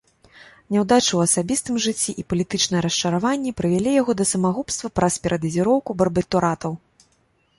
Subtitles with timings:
[0.75, 6.71] Няўдачы ў асабістым жыцці і палітычнае расчараванне прывялі яго да самагубства праз перадазіроўку барбітуратаў.